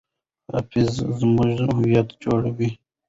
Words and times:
حافظه 0.51 1.05
زموږ 1.19 1.55
هویت 1.73 2.09
جوړوي. 2.23 2.69